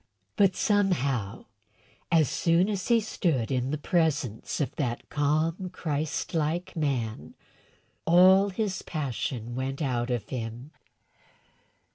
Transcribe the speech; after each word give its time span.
But, 0.35 0.55
somehow, 0.55 1.45
as 2.11 2.27
soon 2.27 2.69
as 2.69 2.87
he 2.87 2.99
stood 3.01 3.51
in 3.51 3.69
the 3.69 3.77
presence 3.77 4.59
of 4.59 4.75
that 4.77 5.07
calm, 5.09 5.69
Christ 5.71 6.33
like 6.33 6.75
man, 6.75 7.35
all 8.07 8.49
his 8.49 8.81
passion 8.81 9.53
went 9.53 9.79
out 9.79 10.09
of 10.09 10.29
him. 10.29 10.71